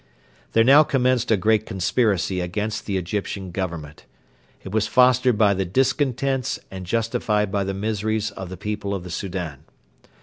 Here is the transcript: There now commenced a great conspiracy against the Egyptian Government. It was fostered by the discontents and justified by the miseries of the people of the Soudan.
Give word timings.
There 0.53 0.63
now 0.63 0.81
commenced 0.81 1.29
a 1.29 1.37
great 1.37 1.67
conspiracy 1.67 2.39
against 2.39 2.87
the 2.87 2.97
Egyptian 2.97 3.51
Government. 3.51 4.07
It 4.63 4.71
was 4.71 4.87
fostered 4.87 5.37
by 5.37 5.53
the 5.53 5.63
discontents 5.63 6.57
and 6.71 6.87
justified 6.87 7.51
by 7.51 7.63
the 7.63 7.75
miseries 7.75 8.31
of 8.31 8.49
the 8.49 8.57
people 8.57 8.95
of 8.95 9.03
the 9.03 9.11
Soudan. 9.11 9.59